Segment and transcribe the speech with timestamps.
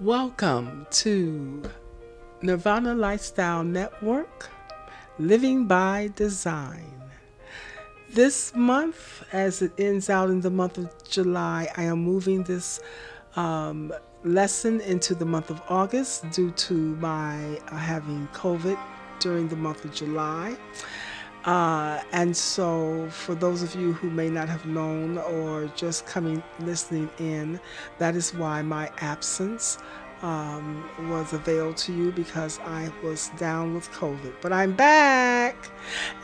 [0.00, 1.62] Welcome to
[2.40, 4.48] Nirvana Lifestyle Network
[5.18, 7.02] Living by Design.
[8.08, 12.80] This month, as it ends out in the month of July, I am moving this
[13.36, 13.92] um,
[14.24, 18.78] lesson into the month of August due to my uh, having COVID
[19.18, 20.56] during the month of July.
[21.44, 26.42] Uh, and so, for those of you who may not have known or just coming
[26.60, 27.58] listening in,
[27.98, 29.78] that is why my absence
[30.22, 34.34] um, was availed to you because I was down with COVID.
[34.42, 35.56] But I'm back.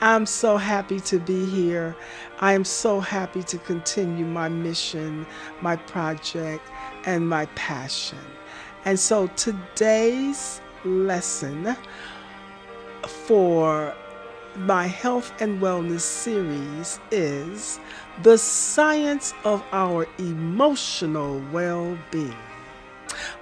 [0.03, 1.97] I'm so happy to be here.
[2.41, 5.27] I am so happy to continue my mission,
[5.63, 6.63] my project,
[7.07, 8.19] and my passion.
[8.85, 11.75] And so, today's lesson
[13.07, 13.95] for
[14.59, 17.79] my health and wellness series is
[18.23, 22.35] the science of our emotional well being.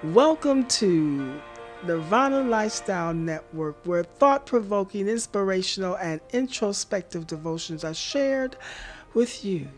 [0.03, 1.41] Welcome to
[1.85, 8.57] Nirvana Lifestyle Network, where thought provoking, inspirational, and introspective devotions are shared
[9.13, 9.69] with you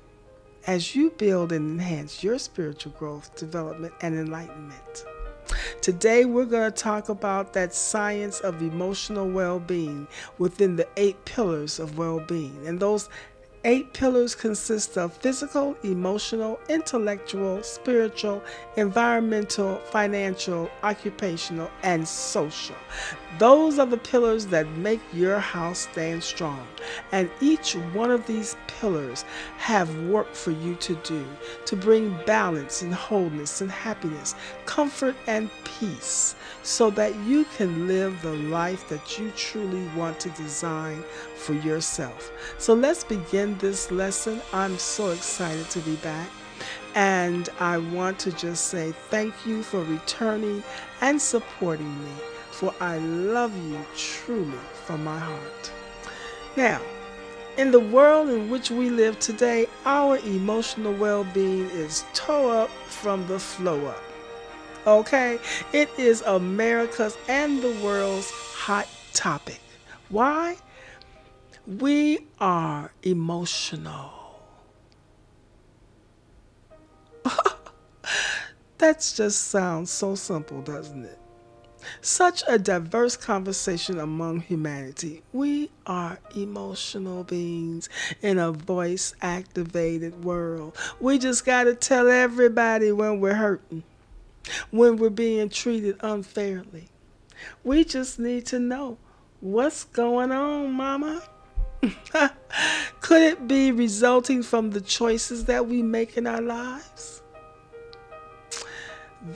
[0.66, 5.04] as you build and enhance your spiritual growth, development, and enlightenment.
[5.80, 11.24] Today, we're going to talk about that science of emotional well being within the eight
[11.24, 12.66] pillars of well being.
[12.66, 13.08] And those
[13.66, 18.40] eight pillars consist of physical, emotional, intellectual, spiritual,
[18.76, 22.76] environmental, financial, occupational, and social.
[23.40, 26.64] Those are the pillars that make your house stand strong.
[27.10, 29.24] And each one of these pillars
[29.58, 31.26] have work for you to do
[31.64, 38.20] to bring balance and wholeness and happiness, comfort and peace so that you can live
[38.22, 41.02] the life that you truly want to design
[41.36, 42.32] for yourself.
[42.58, 44.40] So let's begin this lesson.
[44.52, 46.28] I'm so excited to be back.
[46.94, 50.62] And I want to just say thank you for returning
[51.02, 52.12] and supporting me,
[52.50, 55.72] for I love you truly from my heart.
[56.56, 56.80] Now,
[57.58, 62.70] in the world in which we live today, our emotional well being is toe up
[62.88, 64.05] from the flow up.
[64.86, 65.38] Okay?
[65.72, 69.60] It is America's and the world's hot topic.
[70.08, 70.56] Why?
[71.66, 74.12] We are emotional.
[78.78, 81.18] that just sounds so simple, doesn't it?
[82.00, 85.22] Such a diverse conversation among humanity.
[85.32, 87.88] We are emotional beings
[88.22, 90.76] in a voice activated world.
[91.00, 93.84] We just got to tell everybody when we're hurting,
[94.70, 96.88] when we're being treated unfairly.
[97.64, 98.98] We just need to know
[99.40, 101.22] what's going on, mama.
[103.00, 107.22] Could it be resulting from the choices that we make in our lives?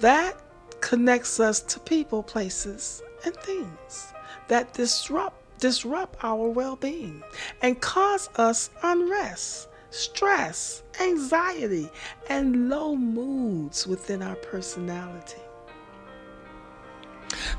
[0.00, 0.40] That
[0.80, 4.12] connects us to people, places, and things
[4.48, 7.22] that disrupt disrupt our well-being
[7.62, 11.90] and cause us unrest, stress, anxiety,
[12.28, 15.40] and low moods within our personality.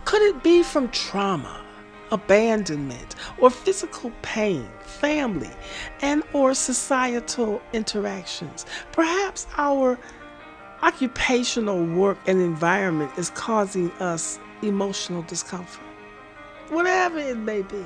[0.06, 1.64] Could it be from trauma,
[2.12, 5.52] abandonment, or physical pain, family,
[6.02, 8.66] and or societal interactions?
[8.92, 9.98] Perhaps our
[10.82, 15.86] occupational work and environment is causing us emotional discomfort.
[16.70, 17.86] Whatever it may be.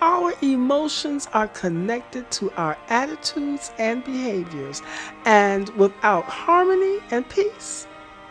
[0.00, 4.82] Our emotions are connected to our attitudes and behaviors,
[5.24, 7.86] and without harmony and peace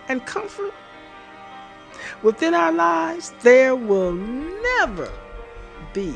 [0.07, 0.73] and comfort
[2.23, 5.11] within our lives, there will never
[5.93, 6.15] be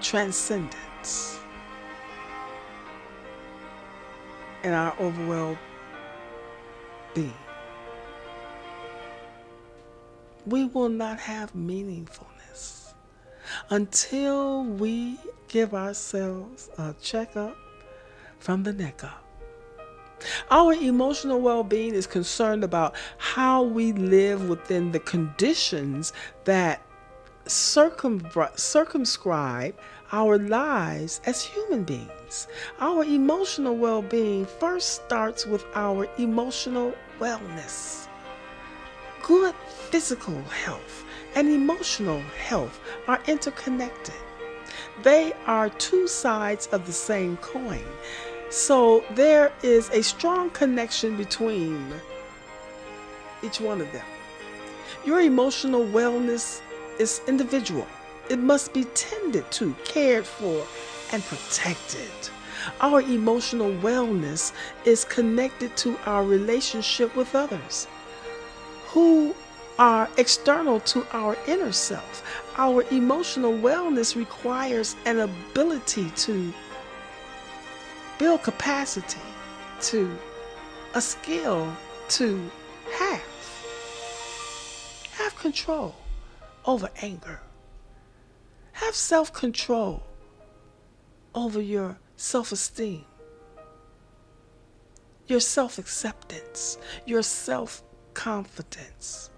[0.00, 1.38] transcendence.
[4.64, 5.58] in our overwhelmed
[7.14, 7.32] being.
[10.46, 12.37] We will not have meaningfulness
[13.70, 17.56] until we give ourselves a checkup
[18.38, 19.24] from the neck up.
[20.50, 26.12] Our emotional well being is concerned about how we live within the conditions
[26.44, 26.82] that
[27.46, 28.26] circum-
[28.56, 29.74] circumscribe
[30.12, 32.48] our lives as human beings.
[32.80, 38.08] Our emotional well being first starts with our emotional wellness.
[39.22, 39.54] Good
[39.90, 44.14] physical health and emotional health are interconnected,
[45.02, 47.84] they are two sides of the same coin.
[48.50, 51.92] So there is a strong connection between
[53.42, 54.06] each one of them.
[55.04, 56.60] Your emotional wellness
[56.98, 57.86] is individual
[58.28, 60.66] it must be tended to, cared for,
[61.12, 62.10] and protected.
[62.80, 64.52] Our emotional wellness
[64.84, 67.86] is connected to our relationship with others.
[68.88, 69.34] who
[69.78, 72.22] are external to our inner self.
[72.56, 76.52] Our emotional wellness requires an ability to
[78.18, 79.20] build capacity,
[79.82, 80.18] to
[80.94, 81.76] a skill
[82.08, 82.50] to
[82.92, 83.22] have.
[85.12, 85.94] Have control
[86.64, 87.40] over anger.
[88.72, 90.02] Have self control
[91.34, 93.04] over your self esteem,
[95.26, 97.82] your self acceptance, your self
[98.14, 99.30] confidence.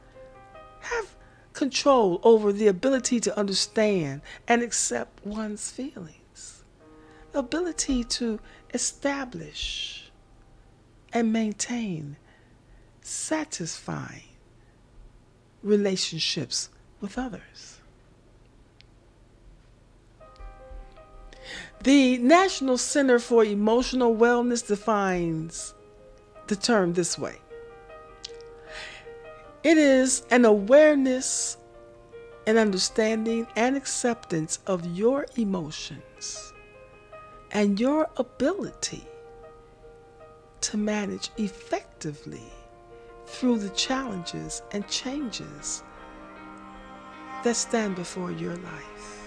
[0.81, 1.17] Have
[1.53, 6.65] control over the ability to understand and accept one's feelings,
[7.33, 8.41] the ability to
[8.73, 10.11] establish
[11.13, 12.17] and maintain
[13.03, 14.23] satisfying
[15.63, 17.81] relationships with others.
[21.83, 25.75] The National Center for Emotional Wellness defines
[26.47, 27.39] the term this way
[29.63, 31.59] it is an awareness
[32.47, 36.53] and understanding and acceptance of your emotions
[37.53, 39.05] and your ability
[40.63, 42.43] to manage effectively
[43.27, 45.83] through the challenges and changes
[47.45, 49.21] that stand before your life.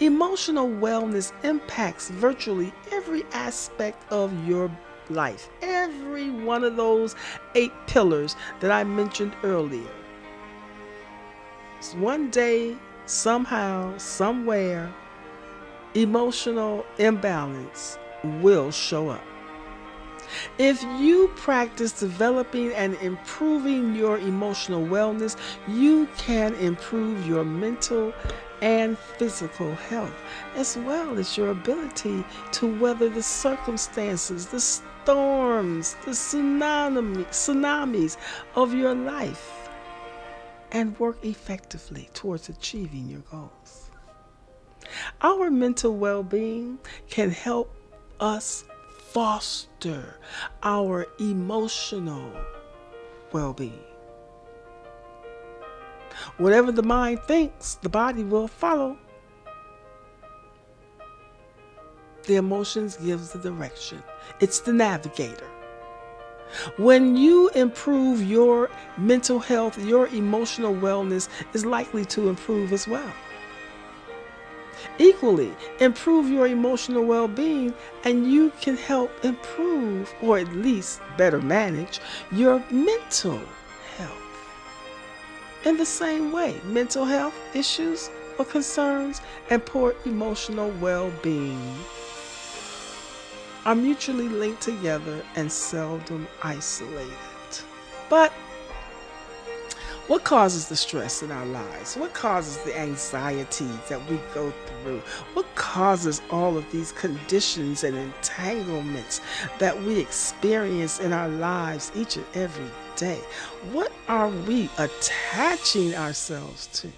[0.00, 4.70] Emotional wellness impacts virtually every aspect of your
[5.10, 5.48] life.
[5.62, 7.14] Every one of those
[7.54, 9.90] eight pillars that I mentioned earlier.
[11.94, 12.76] One day,
[13.06, 14.92] somehow, somewhere,
[15.94, 19.22] emotional imbalance will show up.
[20.58, 25.36] If you practice developing and improving your emotional wellness,
[25.68, 28.12] you can improve your mental
[28.62, 30.14] and physical health,
[30.54, 38.16] as well as your ability to weather the circumstances, the storms, the tsunami, tsunamis
[38.54, 39.68] of your life,
[40.72, 43.90] and work effectively towards achieving your goals.
[45.20, 47.74] Our mental well being can help
[48.20, 48.64] us
[49.10, 50.18] foster
[50.62, 52.30] our emotional
[53.32, 53.95] well being.
[56.38, 58.98] Whatever the mind thinks, the body will follow.
[62.24, 64.02] The emotions gives the direction.
[64.40, 65.46] It's the navigator.
[66.76, 73.12] When you improve your mental health, your emotional wellness is likely to improve as well.
[74.98, 77.72] Equally, improve your emotional well being,
[78.04, 82.00] and you can help improve, or at least better manage,
[82.30, 83.40] your mental
[85.66, 88.08] in the same way, mental health issues
[88.38, 89.20] or concerns
[89.50, 91.74] and poor emotional well being
[93.64, 97.10] are mutually linked together and seldom isolated.
[98.08, 98.30] But
[100.06, 101.96] what causes the stress in our lives?
[101.96, 105.00] What causes the anxiety that we go through?
[105.34, 109.20] What causes all of these conditions and entanglements
[109.58, 113.20] that we experience in our lives each and every day?
[113.72, 116.90] What are we attaching ourselves to?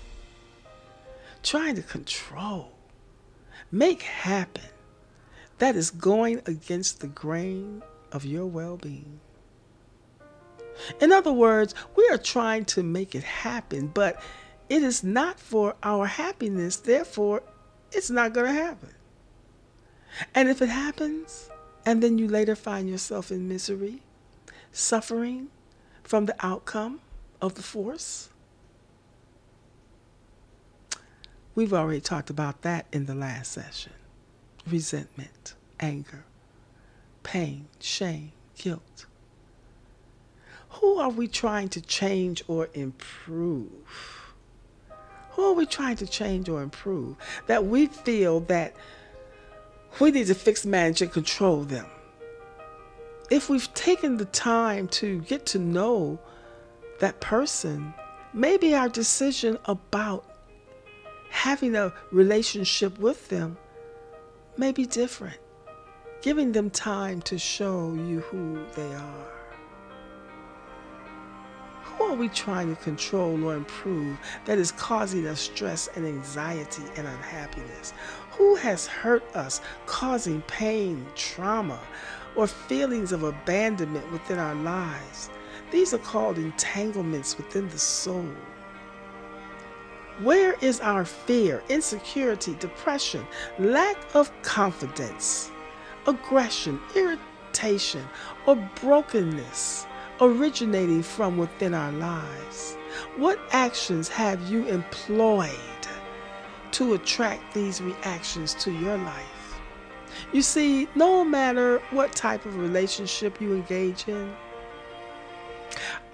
[1.42, 2.72] Trying to control,
[3.70, 4.64] make happen
[5.58, 9.20] that is going against the grain of your well being.
[11.00, 14.22] In other words, we are trying to make it happen, but
[14.68, 17.42] it is not for our happiness, therefore,
[17.90, 18.94] it's not going to happen.
[20.34, 21.50] And if it happens,
[21.84, 24.02] and then you later find yourself in misery,
[24.72, 25.48] suffering
[26.08, 27.00] from the outcome
[27.42, 28.30] of the force,
[31.54, 33.92] we've already talked about that in the last session
[34.66, 36.24] resentment, anger,
[37.22, 39.04] pain, shame, guilt.
[40.70, 44.32] Who are we trying to change or improve?
[45.32, 47.16] Who are we trying to change or improve?
[47.48, 48.74] That we feel that
[50.00, 51.86] we need to fix, manage, and control them.
[53.30, 56.18] If we've taken the time to get to know
[57.00, 57.92] that person,
[58.32, 60.24] maybe our decision about
[61.28, 63.58] having a relationship with them
[64.56, 65.36] may be different.
[66.22, 69.32] Giving them time to show you who they are.
[71.82, 74.16] Who are we trying to control or improve
[74.46, 77.92] that is causing us stress and anxiety and unhappiness?
[78.32, 81.80] Who has hurt us, causing pain, trauma,
[82.38, 85.28] or feelings of abandonment within our lives?
[85.72, 88.30] These are called entanglements within the soul.
[90.20, 93.26] Where is our fear, insecurity, depression,
[93.58, 95.50] lack of confidence,
[96.06, 98.04] aggression, irritation,
[98.46, 99.86] or brokenness
[100.20, 102.76] originating from within our lives?
[103.16, 105.50] What actions have you employed
[106.70, 109.47] to attract these reactions to your life?
[110.32, 114.34] You see, no matter what type of relationship you engage in,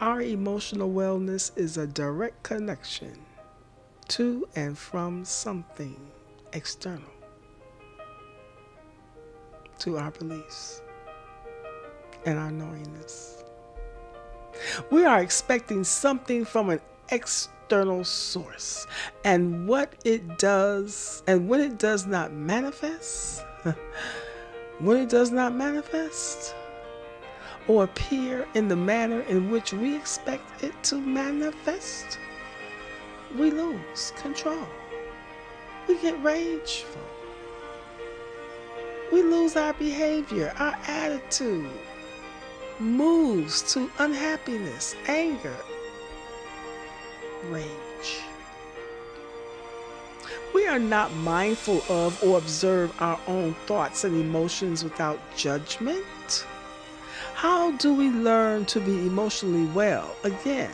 [0.01, 3.19] our emotional wellness is a direct connection
[4.09, 5.97] to and from something
[6.53, 7.03] external
[9.79, 10.83] to our beliefs
[12.27, 13.43] and our knowingness.
[14.91, 18.87] We are expecting something from an external source,
[19.25, 23.45] and what it does, and when it does not manifest,
[24.79, 26.55] when it does not manifest,
[27.67, 32.19] or appear in the manner in which we expect it to manifest,
[33.37, 34.67] we lose control.
[35.89, 37.01] We get rageful.
[39.13, 41.71] We lose our behavior, our attitude
[42.81, 45.57] moves to unhappiness, anger,
[47.45, 48.21] rage.
[50.69, 56.47] Are not mindful of or observe our own thoughts and emotions without judgment.
[57.35, 60.17] How do we learn to be emotionally well?
[60.25, 60.73] Again,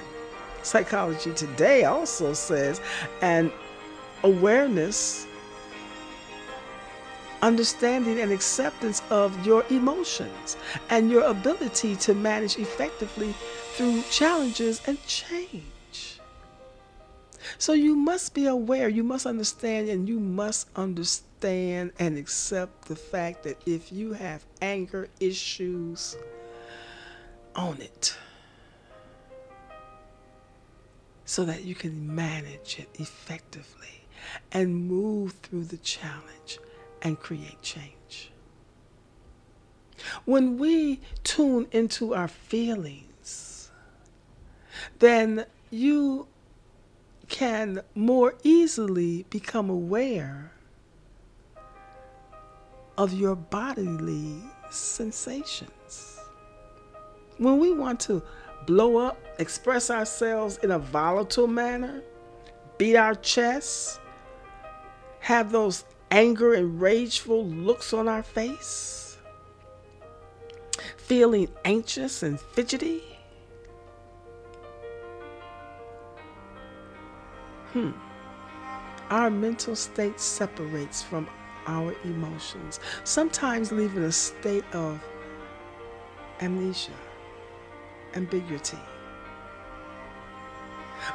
[0.63, 2.81] Psychology Today also says
[3.21, 3.53] an
[4.23, 5.27] awareness,
[7.43, 10.57] understanding, and acceptance of your emotions
[10.89, 13.35] and your ability to manage effectively
[13.75, 15.63] through challenges and change.
[17.61, 22.97] So you must be aware, you must understand, and you must understand and accept the
[22.97, 26.17] fact that if you have anger issues,
[27.55, 28.17] own it
[31.27, 34.07] so that you can manage it effectively
[34.53, 36.59] and move through the challenge
[37.03, 38.33] and create change.
[40.25, 43.71] When we tune into our feelings,
[44.99, 46.27] then you
[47.31, 50.53] can more easily become aware
[52.99, 54.37] of your bodily
[54.69, 56.19] sensations.
[57.39, 58.23] When we want to
[58.67, 62.03] blow up, express ourselves in a volatile manner,
[62.77, 63.99] beat our chests,
[65.21, 69.17] have those anger and rageful looks on our face,
[70.99, 73.20] feeling anxious and fidgety.
[77.73, 77.91] Hmm.
[79.11, 81.29] Our mental state separates from
[81.67, 85.01] our emotions, sometimes leaving a state of
[86.41, 86.93] amnesia
[88.15, 88.79] ambiguity.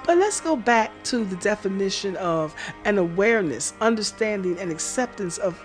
[0.05, 5.61] But let's go back to the definition of an awareness, understanding, and acceptance of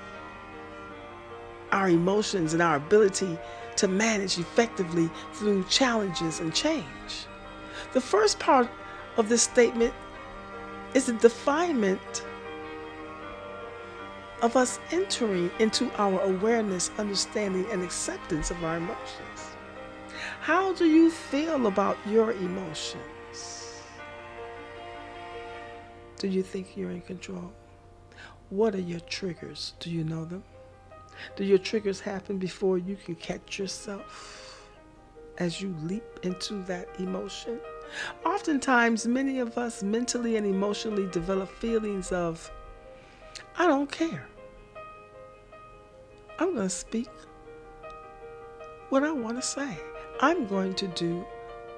[1.72, 3.38] our emotions and our ability
[3.76, 6.84] to manage effectively through challenges and change.
[7.92, 8.68] The first part
[9.16, 9.94] of this statement
[10.94, 12.24] is the definement
[14.42, 19.54] of us entering into our awareness, understanding, and acceptance of our emotions.
[20.40, 23.82] How do you feel about your emotions?
[26.18, 27.52] Do you think you're in control?
[28.48, 29.74] What are your triggers?
[29.80, 30.42] Do you know them?
[31.36, 34.68] Do your triggers happen before you can catch yourself
[35.38, 37.60] as you leap into that emotion?
[38.24, 42.50] Oftentimes, many of us mentally and emotionally develop feelings of,
[43.58, 44.26] I don't care.
[46.38, 47.08] I'm going to speak
[48.88, 49.78] what I want to say.
[50.20, 51.24] I'm going to do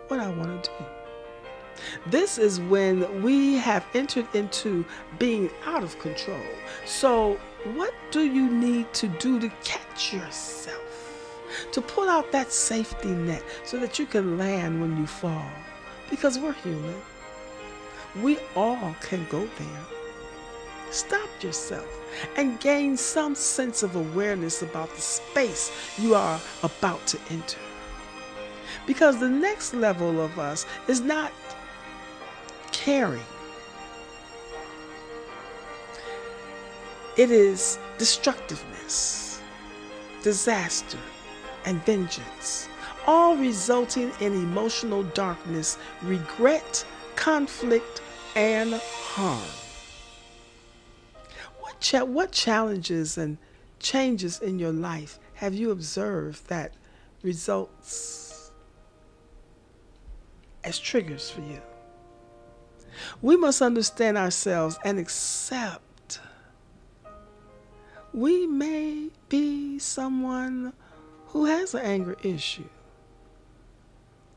[0.08, 0.84] what I want to do.
[2.06, 4.84] This is when we have entered into
[5.18, 6.40] being out of control.
[6.84, 7.38] So,
[7.74, 10.78] what do you need to do to catch yourself?
[11.72, 15.50] To pull out that safety net so that you can land when you fall.
[16.12, 16.94] Because we're human.
[18.22, 19.84] We all can go there.
[20.90, 21.88] Stop yourself
[22.36, 27.58] and gain some sense of awareness about the space you are about to enter.
[28.86, 31.32] Because the next level of us is not
[32.72, 33.24] caring,
[37.16, 39.40] it is destructiveness,
[40.22, 40.98] disaster,
[41.64, 42.68] and vengeance,
[43.06, 46.84] all resulting in emotional darkness, regret,
[47.16, 48.00] conflict,
[48.36, 49.48] and harm.
[51.60, 53.38] What, cha- what challenges and
[53.78, 56.72] changes in your life have you observed that
[57.22, 58.52] results
[60.64, 61.60] as triggers for you.
[63.20, 66.20] We must understand ourselves and accept
[68.12, 70.74] we may be someone
[71.28, 72.68] who has an anger issue.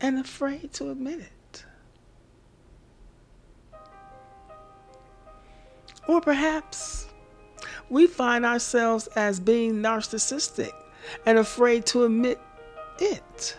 [0.02, 1.66] And afraid to admit it.
[6.08, 7.08] Or perhaps
[7.90, 10.72] we find ourselves as being narcissistic
[11.26, 12.40] and afraid to admit
[13.00, 13.58] it.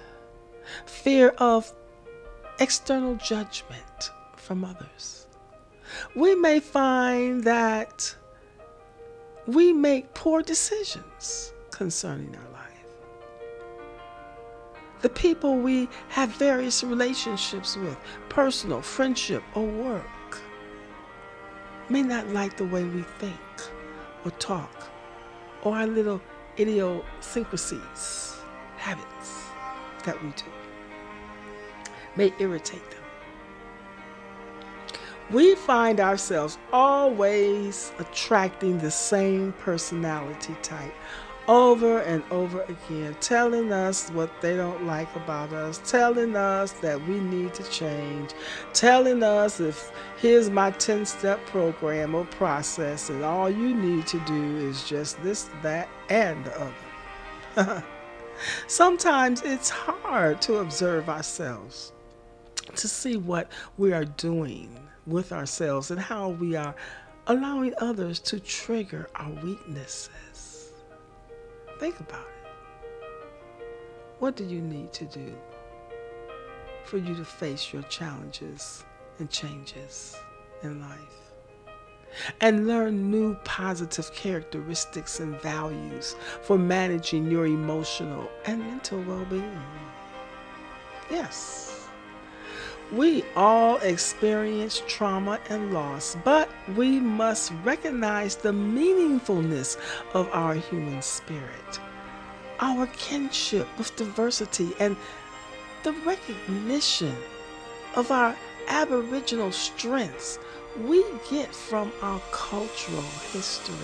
[0.86, 1.72] Fear of
[2.58, 5.26] external judgment from others.
[6.14, 8.14] We may find that
[9.46, 12.36] we make poor decisions concerning.
[15.02, 17.98] The people we have various relationships with,
[18.28, 20.40] personal, friendship, or work,
[21.88, 23.38] may not like the way we think
[24.24, 24.90] or talk
[25.62, 26.20] or our little
[26.58, 28.36] idiosyncrasies,
[28.76, 29.44] habits
[30.04, 30.44] that we do
[32.16, 33.00] may irritate them.
[35.30, 40.94] We find ourselves always attracting the same personality type
[41.48, 47.00] over and over again, telling us what they don't like about us, telling us that
[47.06, 48.30] we need to change,
[48.72, 54.18] telling us if here's my 10 step program or process, and all you need to
[54.20, 56.72] do is just this, that, and the
[57.56, 57.84] other.
[58.66, 61.92] Sometimes it's hard to observe ourselves,
[62.74, 64.68] to see what we are doing
[65.06, 66.74] with ourselves and how we are
[67.28, 70.10] allowing others to trigger our weaknesses.
[71.78, 72.36] Think about it.
[74.18, 75.34] What do you need to do
[76.84, 78.84] for you to face your challenges
[79.18, 80.16] and changes
[80.62, 80.98] in life?
[82.40, 89.60] And learn new positive characteristics and values for managing your emotional and mental well being.
[91.10, 91.75] Yes.
[92.92, 99.76] We all experience trauma and loss, but we must recognize the meaningfulness
[100.14, 101.80] of our human spirit,
[102.60, 104.96] our kinship with diversity, and
[105.82, 107.16] the recognition
[107.96, 108.36] of our
[108.68, 110.38] aboriginal strengths
[110.84, 113.74] we get from our cultural history.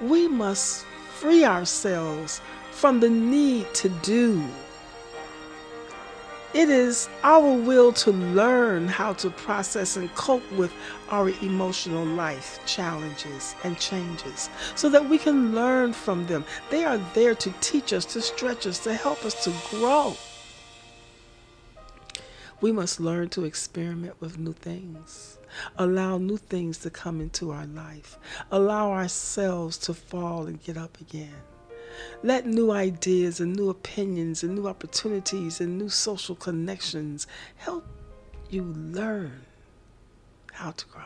[0.00, 0.86] We must
[1.18, 2.40] free ourselves
[2.70, 4.42] from the need to do
[6.54, 10.72] it is our will to learn how to process and cope with
[11.08, 16.44] our emotional life challenges and changes so that we can learn from them.
[16.70, 20.14] They are there to teach us, to stretch us, to help us to grow.
[22.60, 25.38] We must learn to experiment with new things,
[25.78, 28.18] allow new things to come into our life,
[28.50, 31.34] allow ourselves to fall and get up again.
[32.22, 37.26] Let new ideas and new opinions and new opportunities and new social connections
[37.56, 37.86] help
[38.50, 39.46] you learn
[40.52, 41.02] how to grow,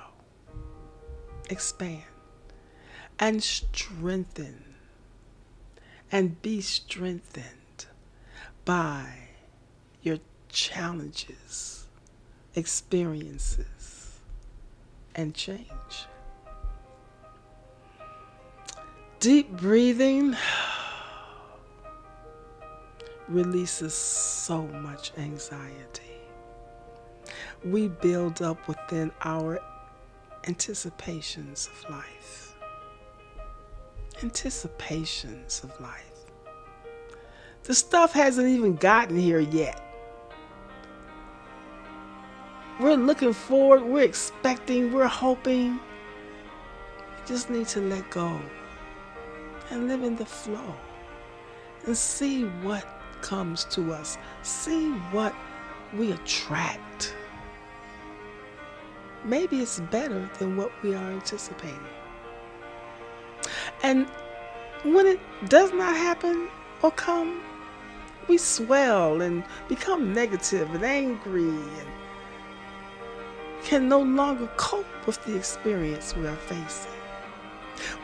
[1.48, 2.02] expand,
[3.18, 4.62] and strengthen,
[6.12, 7.86] and be strengthened
[8.64, 9.28] by
[10.02, 10.18] your
[10.48, 11.86] challenges,
[12.54, 14.18] experiences,
[15.14, 16.06] and change.
[19.20, 20.36] Deep breathing
[23.28, 26.02] releases so much anxiety.
[27.64, 29.60] We build up within our
[30.46, 32.54] anticipations of life.
[34.22, 36.02] Anticipations of life.
[37.64, 39.82] The stuff hasn't even gotten here yet.
[42.78, 45.72] We're looking forward, we're expecting, we're hoping.
[45.74, 48.40] We just need to let go
[49.70, 50.74] and live in the flow
[51.86, 54.18] and see what comes to us.
[54.42, 55.34] See what
[55.94, 57.14] we attract.
[59.24, 61.78] Maybe it's better than what we are anticipating.
[63.82, 64.06] And
[64.84, 66.48] when it does not happen
[66.82, 67.42] or come,
[68.28, 71.88] we swell and become negative and angry and
[73.64, 76.92] can no longer cope with the experience we are facing.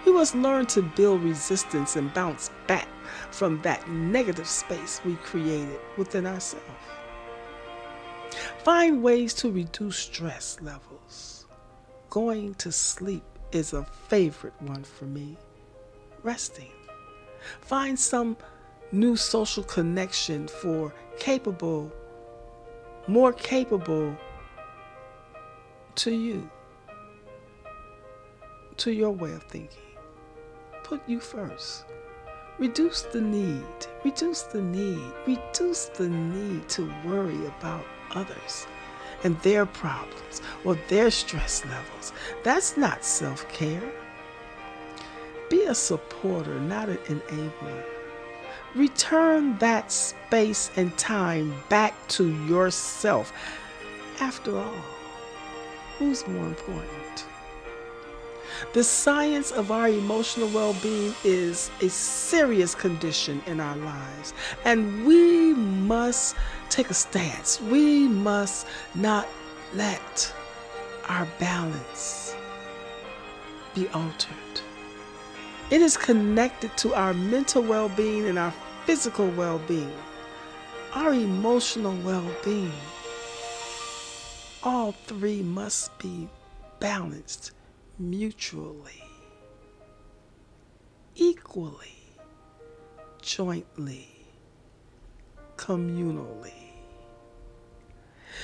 [0.04, 2.88] We must learn to build resistance and bounce back
[3.30, 6.66] from that negative space we created within ourselves.
[8.64, 11.46] Find ways to reduce stress levels.
[12.10, 15.36] Going to sleep is a favorite one for me.
[16.22, 16.70] Resting.
[17.60, 18.36] Find some
[18.92, 21.90] new social connection for capable,
[23.08, 24.16] more capable
[25.96, 26.48] to you,
[28.78, 29.78] to your way of thinking.
[30.84, 31.84] Put you first.
[32.58, 33.64] Reduce the need,
[34.04, 38.66] reduce the need, reduce the need to worry about others
[39.24, 42.12] and their problems or their stress levels.
[42.44, 43.92] That's not self care.
[45.48, 47.84] Be a supporter, not an enabler.
[48.74, 53.32] Return that space and time back to yourself.
[54.20, 54.84] After all,
[55.98, 57.26] who's more important?
[58.72, 64.34] The science of our emotional well being is a serious condition in our lives,
[64.64, 66.36] and we must
[66.70, 67.60] take a stance.
[67.60, 69.28] We must not
[69.74, 70.34] let
[71.08, 72.34] our balance
[73.74, 74.60] be altered.
[75.70, 78.52] It is connected to our mental well being and our
[78.84, 79.92] physical well being,
[80.94, 82.72] our emotional well being.
[84.62, 86.28] All three must be
[86.78, 87.52] balanced
[87.98, 89.04] mutually,
[91.14, 92.16] equally,
[93.20, 94.08] jointly,
[95.56, 96.52] communally.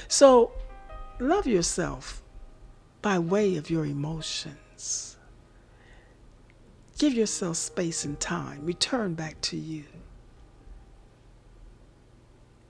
[0.07, 0.53] So,
[1.19, 2.23] love yourself
[3.03, 5.17] by way of your emotions.
[6.99, 8.65] Give yourself space and time.
[8.65, 9.85] Return back to you.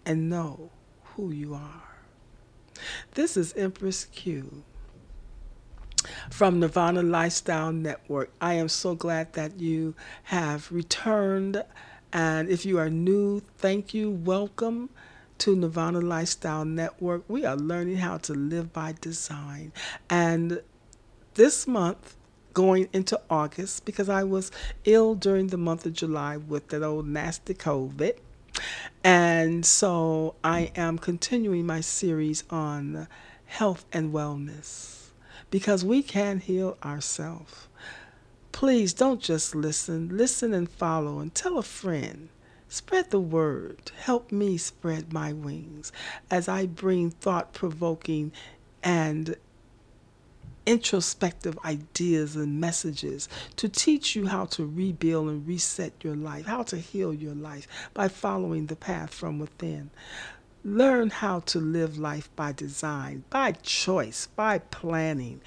[0.05, 0.71] And know
[1.05, 1.83] who you are.
[3.15, 4.65] This is Empress Q
[6.31, 8.31] from Nirvana Lifestyle Network.
[8.41, 9.95] I am so glad that you
[10.25, 11.63] have returned.
[12.13, 14.11] And if you are new, thank you.
[14.11, 14.91] Welcome
[15.39, 17.25] to Nirvana Lifestyle Network.
[17.29, 19.73] We are learning how to live by design.
[20.11, 20.63] And
[21.35, 22.17] this month,
[22.55, 24.51] going into August, because I was
[24.85, 28.17] ill during the month of July with that old nasty COVID.
[29.05, 33.07] And so I am continuing my series on
[33.47, 34.98] health and wellness
[35.51, 37.69] because we can heal ourselves.
[38.53, 42.29] Please don't just listen, listen and follow and tell a friend.
[42.69, 43.93] Spread the word.
[43.97, 45.91] Help me spread my wings
[46.31, 48.33] as I bring thought provoking
[48.83, 49.37] and
[50.67, 56.63] introspective ideas and messages to teach you how to rebuild and reset your life, how
[56.63, 59.91] to heal your life by following the path from within.
[60.69, 65.41] Learn how to live life by design, by choice, by planning.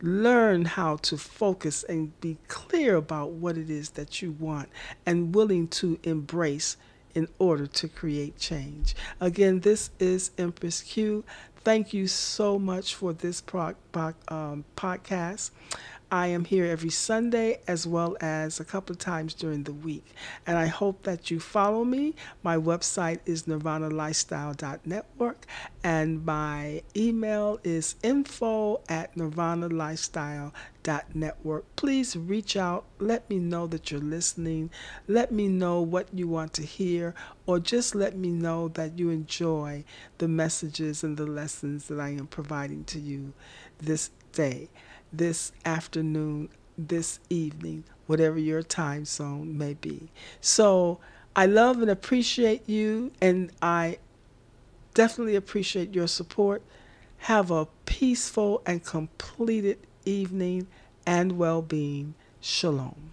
[0.00, 4.70] Learn how to focus and be clear about what it is that you want
[5.04, 6.78] and willing to embrace
[7.14, 8.94] in order to create change.
[9.20, 11.22] Again, this is Empress Q.
[11.56, 13.74] Thank you so much for this pro-
[14.28, 15.50] um, podcast.
[16.12, 20.04] I am here every Sunday as well as a couple of times during the week.
[20.46, 22.14] And I hope that you follow me.
[22.42, 25.46] My website is nirvanalifestyle.network
[25.82, 31.76] and my email is info at nirvanalifestyle.network.
[31.76, 32.84] Please reach out.
[32.98, 34.68] Let me know that you're listening.
[35.08, 37.14] Let me know what you want to hear,
[37.46, 39.84] or just let me know that you enjoy
[40.18, 43.32] the messages and the lessons that I am providing to you
[43.78, 44.68] this day
[45.12, 46.48] this afternoon,
[46.78, 50.08] this evening, whatever your time zone may be.
[50.40, 50.98] So
[51.36, 53.98] I love and appreciate you, and I
[54.94, 56.62] definitely appreciate your support.
[57.18, 60.66] Have a peaceful and completed evening
[61.06, 62.14] and well being.
[62.40, 63.11] Shalom.